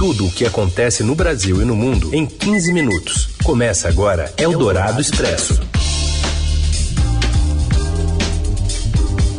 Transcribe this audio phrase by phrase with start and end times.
[0.00, 3.36] Tudo o que acontece no Brasil e no mundo em 15 minutos.
[3.44, 5.60] Começa agora Eldorado Expresso.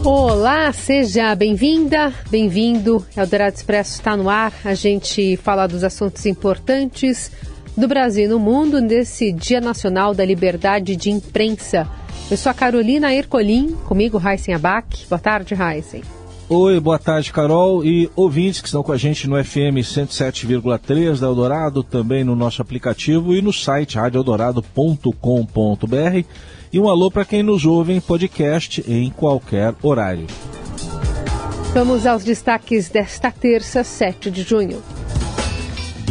[0.06, 3.04] Olá, seja bem-vinda, bem-vindo.
[3.18, 4.54] Eldorado Expresso está no ar.
[4.64, 7.32] A gente fala dos assuntos importantes
[7.76, 11.90] do Brasil e no mundo nesse Dia Nacional da Liberdade de Imprensa.
[12.30, 15.08] Eu sou a Carolina Ercolim, comigo Raíssen Abac.
[15.10, 16.21] Boa tarde, Raíssen.
[16.54, 21.28] Oi, boa tarde, Carol e ouvintes que estão com a gente no FM 107,3 da
[21.28, 26.26] Eldorado, também no nosso aplicativo e no site radioeldorado.com.br.
[26.74, 30.28] E um alô para quem nos ouve em podcast em qualquer horário.
[31.74, 34.84] Vamos aos destaques desta terça, 7 de junho.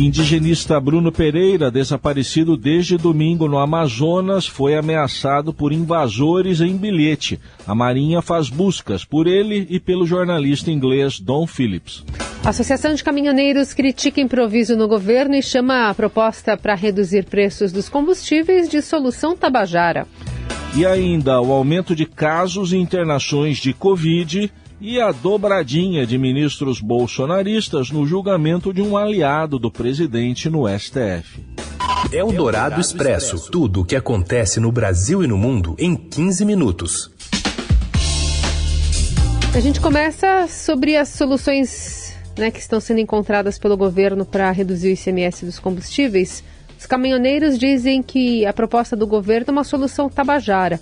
[0.02, 7.38] Indigenista Bruno Pereira, desaparecido desde domingo no Amazonas, foi ameaçado por invasores em bilhete.
[7.66, 12.02] A Marinha faz buscas por ele e pelo jornalista inglês Don Phillips.
[12.42, 17.70] A Associação de Caminhoneiros critica improviso no governo e chama a proposta para reduzir preços
[17.70, 20.06] dos combustíveis de solução tabajara.
[20.74, 24.50] E ainda o aumento de casos e internações de Covid
[24.80, 31.44] e a dobradinha de ministros bolsonaristas no julgamento de um aliado do presidente no STF.
[32.10, 33.50] É o Dourado Expresso.
[33.50, 37.10] Tudo o que acontece no Brasil e no mundo em 15 minutos.
[39.54, 44.88] A gente começa sobre as soluções né, que estão sendo encontradas pelo governo para reduzir
[44.88, 46.42] o ICMS dos combustíveis.
[46.78, 50.80] Os caminhoneiros dizem que a proposta do governo é uma solução tabajara.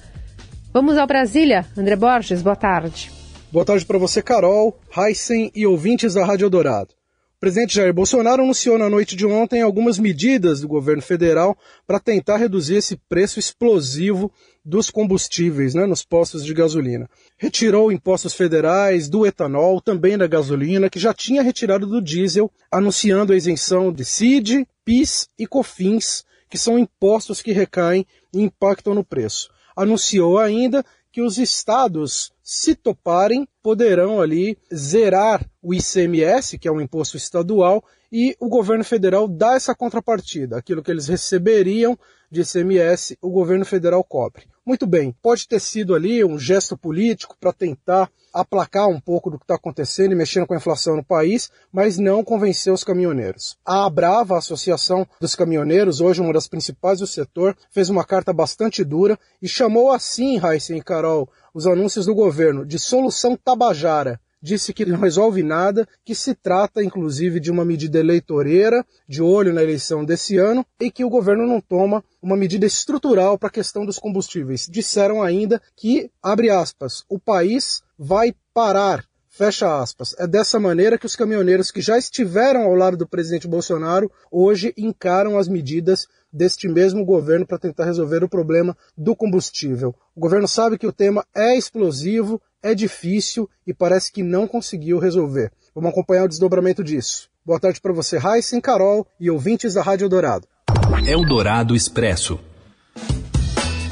[0.73, 1.67] Vamos ao Brasília.
[1.77, 3.18] André Borges, boa tarde.
[3.51, 6.91] Boa tarde para você, Carol, Heisen e ouvintes da Rádio Dourado.
[7.39, 11.99] O presidente Jair Bolsonaro anunciou na noite de ontem algumas medidas do governo federal para
[11.99, 14.31] tentar reduzir esse preço explosivo
[14.63, 17.09] dos combustíveis né, nos postos de gasolina.
[17.39, 23.33] Retirou impostos federais do etanol, também da gasolina, que já tinha retirado do diesel, anunciando
[23.33, 29.03] a isenção de CID, PIS e COFINS, que são impostos que recaem e impactam no
[29.03, 29.49] preço.
[29.75, 36.81] Anunciou ainda que os estados, se toparem, poderão ali zerar o ICMS, que é um
[36.81, 40.57] imposto estadual, e o governo federal dá essa contrapartida.
[40.57, 41.99] Aquilo que eles receberiam
[42.31, 44.49] de ICMS, o governo federal cobre.
[44.65, 49.39] Muito bem, pode ter sido ali um gesto político para tentar aplacar um pouco do
[49.39, 53.59] que está acontecendo e mexendo com a inflação no país, mas não convenceu os caminhoneiros.
[53.65, 58.33] A Abrava, a Associação dos Caminhoneiros, hoje uma das principais do setor, fez uma carta
[58.33, 64.21] bastante dura e chamou assim, Raíssa e Carol, os anúncios do governo de solução tabajara
[64.41, 69.53] disse que não resolve nada, que se trata inclusive de uma medida eleitoreira, de olho
[69.53, 73.53] na eleição desse ano, e que o governo não toma uma medida estrutural para a
[73.53, 74.69] questão dos combustíveis.
[74.71, 79.05] Disseram ainda que, abre aspas, o país vai parar
[79.39, 80.17] Fecha aspas.
[80.19, 84.75] É dessa maneira que os caminhoneiros que já estiveram ao lado do presidente Bolsonaro hoje
[84.77, 89.95] encaram as medidas deste mesmo governo para tentar resolver o problema do combustível.
[90.15, 94.99] O governo sabe que o tema é explosivo, é difícil e parece que não conseguiu
[94.99, 95.53] resolver.
[95.75, 97.29] Vamos acompanhar o desdobramento disso.
[97.45, 100.47] Boa tarde para você, Raíssen, Carol e ouvintes da Rádio Dourado.
[101.07, 102.39] Eldorado Expresso.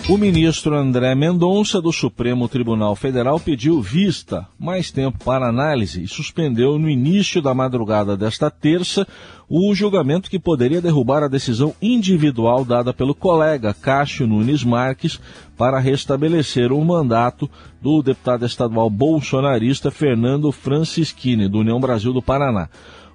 [0.09, 6.07] O ministro André Mendonça, do Supremo Tribunal Federal, pediu vista, mais tempo para análise, e
[6.07, 9.05] suspendeu no início da madrugada desta terça
[9.49, 15.19] o julgamento que poderia derrubar a decisão individual dada pelo colega Cássio Nunes Marques
[15.57, 17.51] para restabelecer o mandato
[17.83, 22.69] do deputado estadual bolsonarista Fernando Francischini, do União Brasil do Paraná.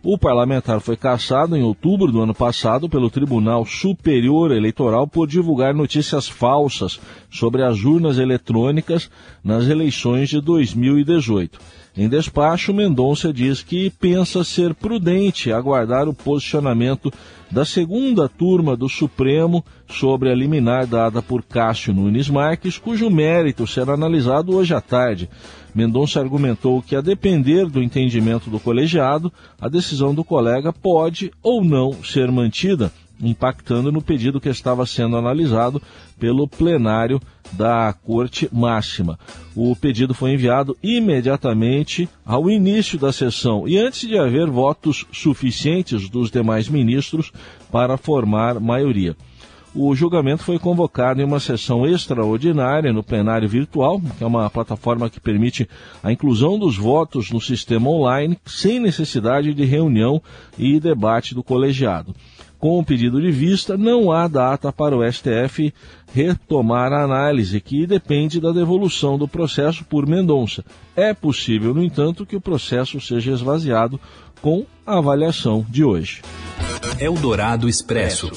[0.04, 5.76] O parlamentar foi cassado em outubro do ano passado pelo Tribunal Superior Eleitoral por divulgar
[5.76, 9.12] notícias falsas sobre as urnas eletrônicas
[9.44, 11.60] nas eleições de 2018.
[11.96, 17.14] Em despacho, Mendonça diz que pensa ser prudente aguardar o posicionamento
[17.52, 23.68] da segunda turma do Supremo sobre a liminar dada por Cássio Nunes Marques, cujo mérito
[23.68, 25.30] será analisado hoje à tarde.
[25.74, 31.64] Mendonça argumentou que, a depender do entendimento do colegiado, a decisão do colega pode ou
[31.64, 32.92] não ser mantida
[33.22, 35.82] impactando no pedido que estava sendo analisado
[36.20, 37.22] pelo plenário
[37.52, 39.20] da Corte Máxima.
[39.56, 46.10] O pedido foi enviado imediatamente ao início da sessão e antes de haver votos suficientes
[46.10, 47.32] dos demais ministros
[47.72, 49.16] para formar maioria.
[49.74, 55.10] O julgamento foi convocado em uma sessão extraordinária no plenário virtual, que é uma plataforma
[55.10, 55.68] que permite
[56.04, 60.22] a inclusão dos votos no sistema online sem necessidade de reunião
[60.58, 62.14] e debate do colegiado
[62.62, 65.74] com o pedido de vista, não há data para o STF
[66.14, 70.64] retomar a análise, que depende da devolução do processo por Mendonça.
[70.96, 74.00] É possível, no entanto, que o processo seja esvaziado
[74.44, 76.22] com a avaliação de hoje.
[77.00, 78.32] Eldorado Expresso.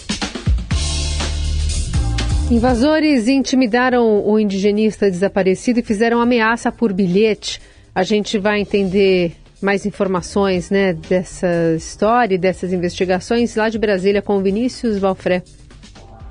[2.50, 7.60] Invasores intimidaram o indigenista desaparecido e fizeram ameaça por bilhete.
[7.94, 9.32] A gente vai entender
[9.62, 15.42] mais informações né, dessa história e dessas investigações lá de Brasília com Vinícius Valfré.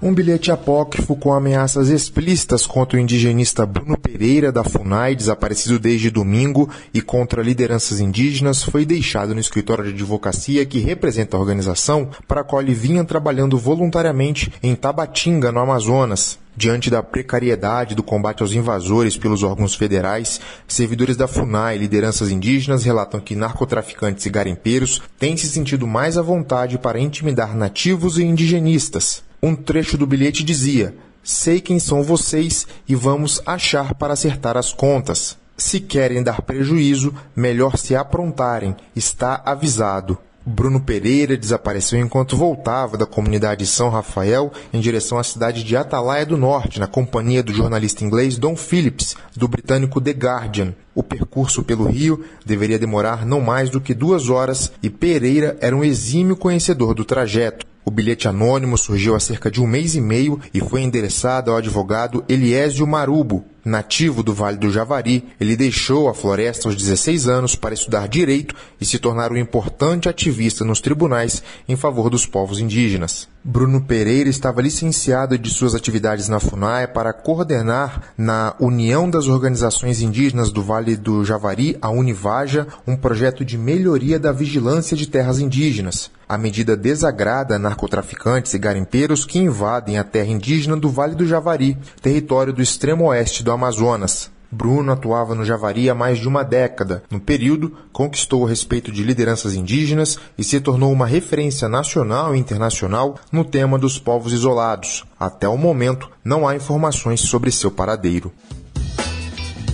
[0.05, 6.09] Um bilhete apócrifo com ameaças explícitas contra o indigenista Bruno Pereira da FUNAI, desaparecido desde
[6.09, 12.09] domingo, e contra lideranças indígenas, foi deixado no escritório de advocacia que representa a organização
[12.27, 16.38] para a qual ele vinha trabalhando voluntariamente em Tabatinga, no Amazonas.
[16.53, 22.29] Diante da precariedade do combate aos invasores pelos órgãos federais, servidores da FUNAI e lideranças
[22.29, 28.17] indígenas relatam que narcotraficantes e garimpeiros têm se sentido mais à vontade para intimidar nativos
[28.17, 29.23] e indigenistas.
[29.45, 34.72] Um trecho do bilhete dizia: Sei quem são vocês e vamos achar para acertar as
[34.72, 35.38] contas.
[35.57, 40.18] Se querem dar prejuízo, melhor se aprontarem, está avisado.
[40.45, 46.25] Bruno Pereira desapareceu enquanto voltava da comunidade São Rafael em direção à cidade de Atalaia
[46.25, 50.74] do Norte, na companhia do jornalista inglês Don Phillips, do britânico The Guardian.
[50.95, 55.75] O percurso pelo rio deveria demorar não mais do que duas horas e Pereira era
[55.75, 57.72] um exímio conhecedor do trajeto.
[57.85, 61.57] O bilhete anônimo surgiu há cerca de um mês e meio e foi endereçado ao
[61.57, 63.44] advogado Eliésio Marubo.
[63.65, 68.54] Nativo do Vale do Javari, ele deixou a floresta aos 16 anos para estudar direito
[68.80, 73.31] e se tornar um importante ativista nos tribunais em favor dos povos indígenas.
[73.45, 80.01] Bruno Pereira estava licenciado de suas atividades na FUNAI para coordenar na União das Organizações
[80.01, 85.39] Indígenas do Vale do Javari, a Univaja, um projeto de melhoria da vigilância de terras
[85.39, 86.09] indígenas.
[86.27, 91.77] A medida desagrada narcotraficantes e garimpeiros que invadem a terra indígena do Vale do Javari,
[92.01, 94.31] território do extremo oeste do Amazonas.
[94.53, 97.03] Bruno atuava no Javari há mais de uma década.
[97.09, 102.39] No período, conquistou o respeito de lideranças indígenas e se tornou uma referência nacional e
[102.39, 105.03] internacional no tema dos povos isolados.
[105.19, 108.31] Até o momento, não há informações sobre seu paradeiro.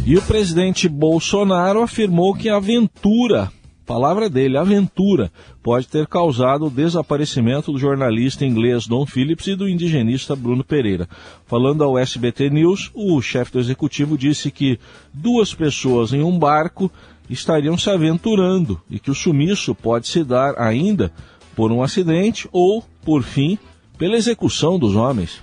[0.06, 3.52] E o presidente Bolsonaro afirmou que a aventura
[3.90, 5.32] palavra dele, aventura,
[5.64, 11.10] pode ter causado o desaparecimento do jornalista inglês Don Phillips e do indigenista Bruno Pereira.
[11.48, 14.80] Falando ao SBT News, o chefe do executivo disse que
[15.12, 16.92] duas pessoas em um barco
[17.28, 21.12] estariam se aventurando e que o sumiço pode se dar ainda
[21.56, 23.58] por um acidente ou, por fim,
[23.98, 25.42] pela execução dos homens.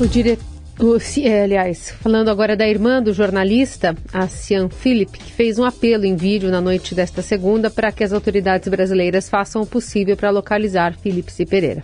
[0.00, 0.53] O diretor é,
[1.42, 6.16] aliás, falando agora da irmã do jornalista, a Cian Philip, que fez um apelo em
[6.16, 10.94] vídeo na noite desta segunda para que as autoridades brasileiras façam o possível para localizar
[10.94, 11.82] Phillips e Pereira.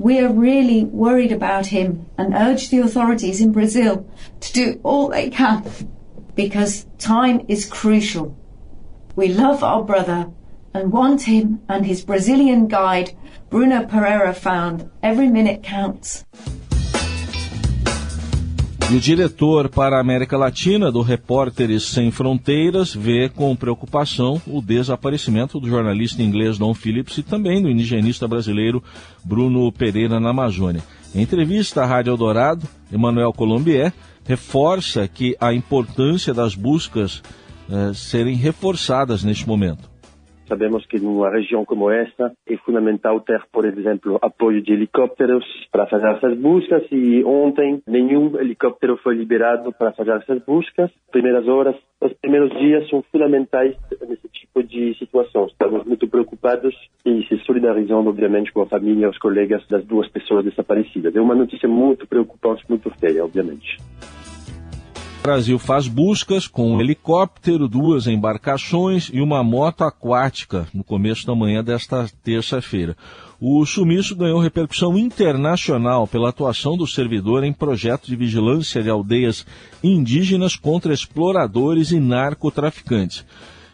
[0.00, 4.04] We are really worried about him and urge the authorities in Brazil
[4.40, 5.62] to do all they can
[6.34, 8.36] because time is crucial.
[9.14, 10.26] We love our brother
[10.74, 13.12] and want him and his Brazilian guide,
[13.48, 14.90] Bruno Pereira, found.
[15.00, 16.24] Every minute counts.
[18.90, 24.60] E o diretor para a América Latina do Repórteres Sem Fronteiras vê com preocupação o
[24.60, 28.84] desaparecimento do jornalista inglês Don Phillips e também do indigenista brasileiro
[29.24, 30.82] Bruno Pereira na Amazônia.
[31.14, 33.92] Em entrevista à Rádio Eldorado, Emmanuel Colombier
[34.24, 37.22] reforça que a importância das buscas
[37.70, 39.93] eh, serem reforçadas neste momento.
[40.46, 45.86] Sabemos que numa região como esta é fundamental ter, por exemplo, apoio de helicópteros para
[45.86, 50.90] fazer essas buscas e ontem nenhum helicóptero foi liberado para fazer essas buscas.
[51.10, 53.74] Primeiras horas, os primeiros dias são fundamentais
[54.06, 55.46] nesse tipo de situação.
[55.46, 60.08] Estamos muito preocupados e se solidarizando, obviamente, com a família e os colegas das duas
[60.08, 61.14] pessoas desaparecidas.
[61.16, 63.78] É uma notícia muito preocupante, muito feia, obviamente.
[65.24, 71.34] Brasil faz buscas com um helicóptero, duas embarcações e uma moto aquática no começo da
[71.34, 72.94] manhã desta terça-feira.
[73.40, 79.46] O sumiço ganhou repercussão internacional pela atuação do servidor em projeto de vigilância de aldeias
[79.82, 83.24] indígenas contra exploradores e narcotraficantes.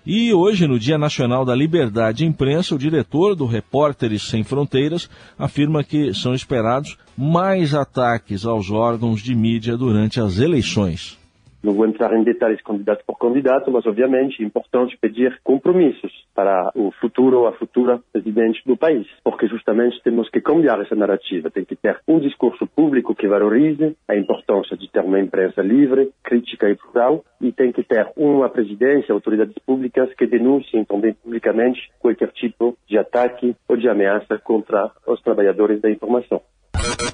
[0.07, 5.11] E hoje, no Dia Nacional da Liberdade de Imprensa, o diretor do Repórteres Sem Fronteiras
[5.37, 11.19] afirma que são esperados mais ataques aos órgãos de mídia durante as eleições.
[11.63, 16.73] Não vou entrar em detalhes candidato por candidato, mas obviamente é importante pedir compromissos para
[16.75, 21.51] o futuro ou a futura presidente do país, porque justamente temos que cambiar essa narrativa.
[21.51, 26.11] Tem que ter um discurso público que valorize a importância de ter uma imprensa livre,
[26.25, 31.81] crítica e plural, e tem que ter uma presidência, autoridades públicas que denunciem também publicamente
[31.99, 36.41] qualquer tipo de ataque ou de ameaça contra os trabalhadores da informação.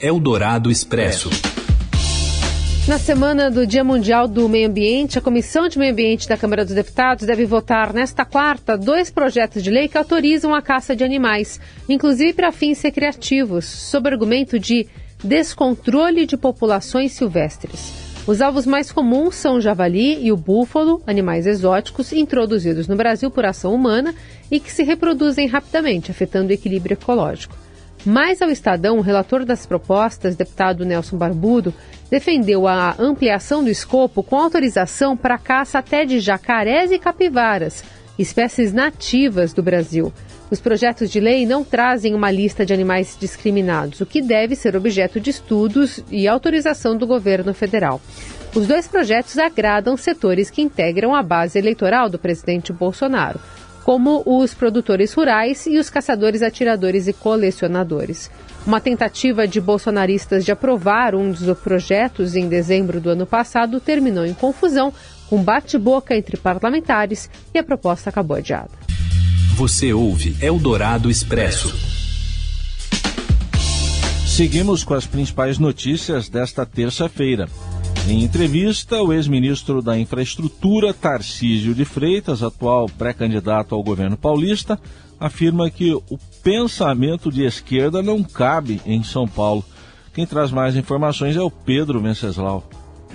[0.00, 1.65] Eldorado Expresso.
[2.86, 6.64] Na semana do Dia Mundial do Meio Ambiente, a Comissão de Meio Ambiente da Câmara
[6.64, 11.02] dos Deputados deve votar nesta quarta dois projetos de lei que autorizam a caça de
[11.02, 14.86] animais, inclusive para fins recreativos, sob argumento de
[15.22, 17.92] descontrole de populações silvestres.
[18.24, 23.32] Os alvos mais comuns são o javali e o búfalo, animais exóticos introduzidos no Brasil
[23.32, 24.14] por ação humana
[24.48, 27.65] e que se reproduzem rapidamente, afetando o equilíbrio ecológico.
[28.06, 31.74] Mais ao Estadão, o relator das propostas, deputado Nelson Barbudo,
[32.08, 37.82] defendeu a ampliação do escopo com autorização para caça até de jacarés e capivaras,
[38.16, 40.12] espécies nativas do Brasil.
[40.48, 44.76] Os projetos de lei não trazem uma lista de animais discriminados, o que deve ser
[44.76, 48.00] objeto de estudos e autorização do governo federal.
[48.54, 53.40] Os dois projetos agradam setores que integram a base eleitoral do presidente Bolsonaro
[53.86, 58.28] como os produtores rurais e os caçadores, atiradores e colecionadores.
[58.66, 64.26] Uma tentativa de bolsonaristas de aprovar um dos projetos em dezembro do ano passado terminou
[64.26, 64.92] em confusão,
[65.30, 68.72] com bate-boca entre parlamentares e a proposta acabou adiada.
[69.54, 71.72] Você ouve Eldorado Expresso.
[74.26, 77.48] Seguimos com as principais notícias desta terça-feira.
[78.08, 84.78] Em entrevista, o ex-ministro da Infraestrutura, Tarcísio de Freitas, atual pré-candidato ao governo paulista,
[85.18, 89.64] afirma que o pensamento de esquerda não cabe em São Paulo.
[90.14, 92.68] Quem traz mais informações é o Pedro Venceslau.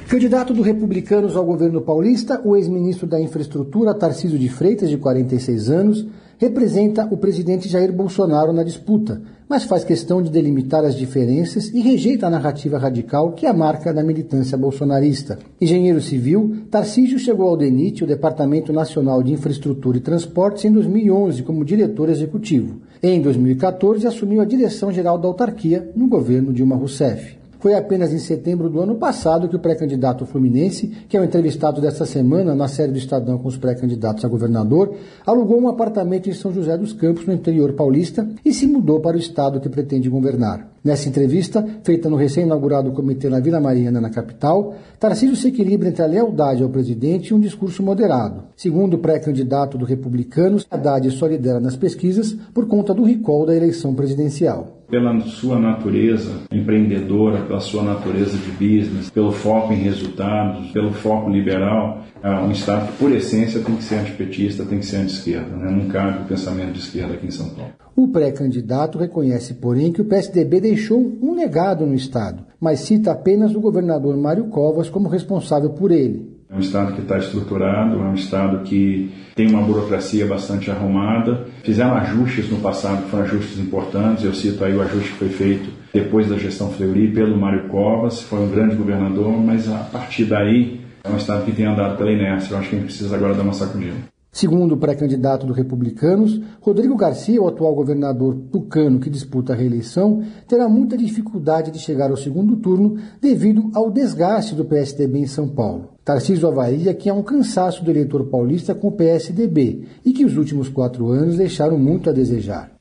[0.10, 5.70] Candidato do Republicanos ao governo paulista, o ex-ministro da Infraestrutura, Tarcísio de Freitas, de 46
[5.70, 6.06] anos,
[6.42, 11.82] representa o presidente Jair Bolsonaro na disputa, mas faz questão de delimitar as diferenças e
[11.82, 15.38] rejeita a narrativa radical que é a marca da militância bolsonarista.
[15.62, 21.44] Engenheiro civil, Tarcísio chegou ao DENIT, o Departamento Nacional de Infraestrutura e Transportes, em 2011
[21.44, 22.82] como diretor executivo.
[23.04, 27.41] Em 2014, assumiu a direção-geral da autarquia no governo Dilma Rousseff.
[27.62, 31.80] Foi apenas em setembro do ano passado que o pré-candidato fluminense, que é o entrevistado
[31.80, 36.34] desta semana na série do Estadão com os pré-candidatos a governador, alugou um apartamento em
[36.34, 40.10] São José dos Campos, no interior paulista, e se mudou para o estado que pretende
[40.10, 40.72] governar.
[40.84, 46.02] Nessa entrevista, feita no recém-inaugurado comitê na Vila Mariana, na capital, Tarcísio se equilibra entre
[46.02, 48.46] a lealdade ao presidente e um discurso moderado.
[48.58, 53.56] Segundo o pré-candidato do Republicanos, Haddad só lidera nas pesquisas por conta do recall da
[53.56, 60.70] eleição presidencial pela sua natureza empreendedora, pela sua natureza de business, pelo foco em resultados,
[60.72, 64.86] pelo foco liberal, é um Estado que, por essência, tem que ser antipetista, tem que
[64.86, 65.56] ser anti-esquerda.
[65.56, 65.72] Né?
[65.72, 67.72] Não cabe o pensamento de esquerda aqui em São Paulo.
[67.96, 73.56] O pré-candidato reconhece, porém, que o PSDB deixou um legado no Estado, mas cita apenas
[73.56, 76.31] o governador Mário Covas como responsável por ele.
[76.52, 81.46] É um Estado que está estruturado, é um Estado que tem uma burocracia bastante arrumada.
[81.64, 84.26] Fizeram ajustes no passado foram ajustes importantes.
[84.26, 88.22] Eu cito aí o ajuste que foi feito depois da gestão Fleury pelo Mário Covas,
[88.22, 92.12] foi um grande governador, mas a partir daí é um Estado que tem andado pela
[92.12, 92.54] inércia.
[92.54, 93.96] Eu acho que a gente precisa agora dar uma sacudida.
[94.30, 100.24] Segundo o pré-candidato do Republicanos, Rodrigo Garcia, o atual governador tucano que disputa a reeleição,
[100.48, 105.50] terá muita dificuldade de chegar ao segundo turno devido ao desgaste do PSDB em São
[105.50, 105.91] Paulo.
[106.04, 110.36] Tarcísio avalia que há um cansaço do eleitor paulista com o PSDB e que os
[110.36, 112.72] últimos quatro anos deixaram muito a desejar.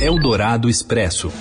[0.00, 1.32] Eldorado Expresso.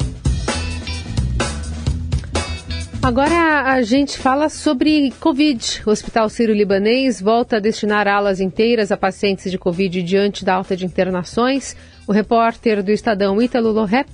[3.01, 5.81] Agora a gente fala sobre Covid.
[5.85, 10.75] O Hospital Sírio-Libanês volta a destinar alas inteiras a pacientes de Covid diante da alta
[10.75, 11.75] de internações.
[12.07, 14.05] O repórter do Estadão Ítalo Loré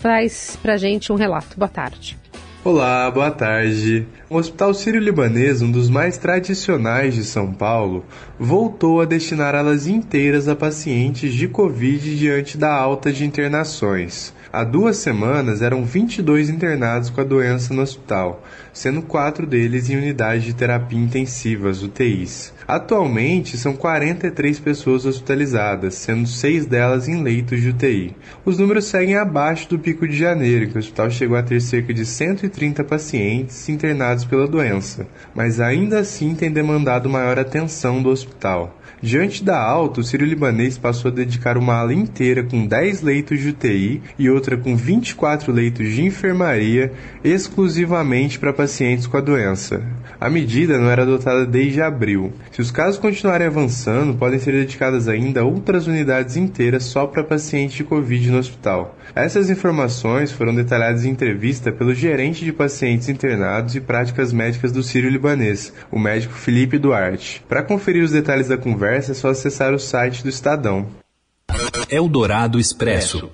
[0.00, 1.56] traz pra gente um relato.
[1.56, 2.21] Boa tarde.
[2.64, 4.06] Olá, boa tarde.
[4.30, 8.04] O Hospital Sírio-Libanês, um dos mais tradicionais de São Paulo,
[8.38, 14.32] voltou a destinar alas inteiras a pacientes de Covid diante da alta de internações.
[14.54, 19.96] Há duas semanas eram 22 internados com a doença no hospital, sendo quatro deles em
[19.96, 22.52] unidade de terapia intensivas, UTIs.
[22.68, 28.14] Atualmente são 43 pessoas hospitalizadas, sendo seis delas em leitos de UTI.
[28.44, 31.94] Os números seguem abaixo do pico de janeiro, que o hospital chegou a ter cerca
[31.94, 38.78] de 130 pacientes internados pela doença, mas ainda assim tem demandado maior atenção do hospital.
[39.00, 43.48] Diante da alta, o sírio-libanês passou a dedicar uma ala inteira com 10 leitos de
[43.48, 46.92] UTI e outra com 24 leitos de enfermaria
[47.24, 49.82] exclusivamente para pacientes com a doença.
[50.20, 52.32] A medida não era adotada desde abril.
[52.52, 57.76] Se os casos continuarem avançando, podem ser dedicadas ainda outras unidades inteiras só para pacientes
[57.76, 58.96] de Covid no hospital.
[59.14, 64.82] Essas informações foram detalhadas em entrevista pelo gerente de pacientes internados e práticas médicas do
[64.82, 67.44] Sírio-Libanês, o médico Felipe Duarte.
[67.48, 70.86] Para conferir os detalhes da conversa, é só acessar o site do Estadão.
[71.90, 73.30] Eldorado Expresso.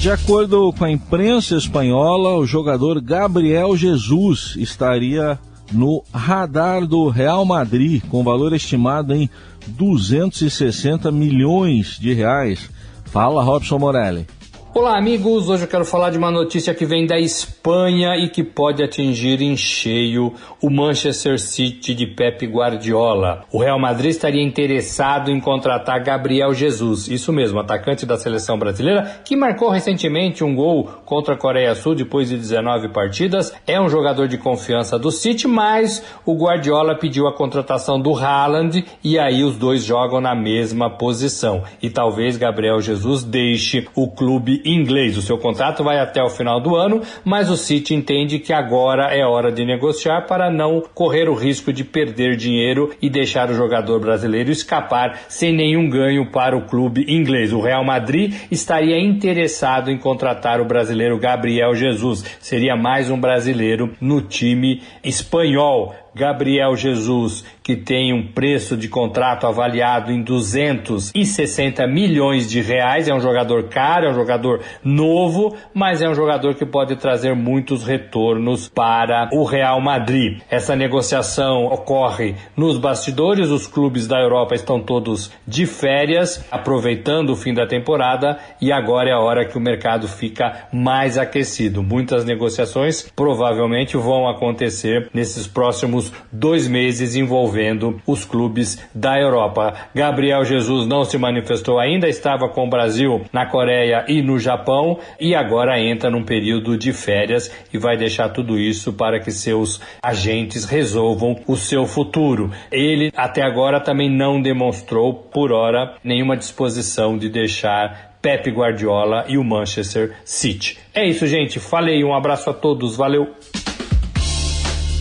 [0.00, 5.38] De acordo com a imprensa espanhola, o jogador Gabriel Jesus estaria
[5.70, 9.28] no radar do Real Madrid, com valor estimado em
[9.66, 12.70] 260 milhões de reais.
[13.04, 14.26] Fala, Robson Morelli.
[14.72, 15.48] Olá, amigos.
[15.48, 19.42] Hoje eu quero falar de uma notícia que vem da Espanha e que pode atingir
[19.42, 23.44] em cheio o Manchester City de Pep Guardiola.
[23.52, 29.20] O Real Madrid estaria interessado em contratar Gabriel Jesus, isso mesmo, atacante da seleção brasileira,
[29.24, 33.52] que marcou recentemente um gol contra a Coreia Sul depois de 19 partidas.
[33.66, 38.84] É um jogador de confiança do City, mas o Guardiola pediu a contratação do Haaland
[39.02, 41.64] e aí os dois jogam na mesma posição.
[41.82, 45.16] E talvez Gabriel Jesus deixe o clube inglês.
[45.16, 49.14] O seu contrato vai até o final do ano, mas o City entende que agora
[49.14, 53.54] é hora de negociar para não correr o risco de perder dinheiro e deixar o
[53.54, 57.52] jogador brasileiro escapar sem nenhum ganho para o clube inglês.
[57.52, 62.24] O Real Madrid estaria interessado em contratar o brasileiro Gabriel Jesus.
[62.40, 65.94] Seria mais um brasileiro no time espanhol.
[66.14, 73.14] Gabriel Jesus, que tem um preço de contrato avaliado em 260 milhões de reais, é
[73.14, 77.84] um jogador caro, é um jogador novo, mas é um jogador que pode trazer muitos
[77.84, 80.40] retornos para o Real Madrid.
[80.50, 87.36] Essa negociação ocorre nos bastidores, os clubes da Europa estão todos de férias, aproveitando o
[87.36, 91.82] fim da temporada e agora é a hora que o mercado fica mais aquecido.
[91.82, 99.74] Muitas negociações provavelmente vão acontecer nesses próximos últimos dois meses envolvendo os clubes da Europa.
[99.94, 104.98] Gabriel Jesus não se manifestou ainda, estava com o Brasil na Coreia e no Japão
[105.18, 109.80] e agora entra num período de férias e vai deixar tudo isso para que seus
[110.02, 112.50] agentes resolvam o seu futuro.
[112.70, 119.38] Ele até agora também não demonstrou, por hora, nenhuma disposição de deixar Pep Guardiola e
[119.38, 120.78] o Manchester City.
[120.94, 121.58] É isso, gente.
[121.58, 123.34] Falei, um abraço a todos, valeu!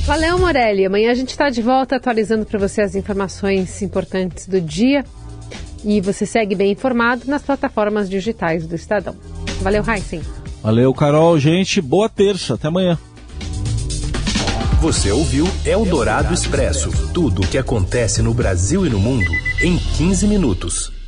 [0.10, 0.88] Valeu, Morelli.
[0.88, 5.06] Amanhã a gente está de volta atualizando para você as informações importantes do dia.
[5.86, 9.16] E você segue bem informado nas plataformas digitais do Estadão.
[9.62, 10.22] Valeu, Heisen.
[10.63, 11.38] Valeu, Carol.
[11.38, 12.56] Gente, boa terça.
[12.56, 12.98] Até amanhã.
[14.82, 20.26] Você ouviu Eldorado Expresso tudo o que acontece no Brasil e no mundo em 15
[20.26, 20.99] minutos.